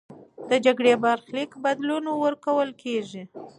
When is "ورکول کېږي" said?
2.23-3.23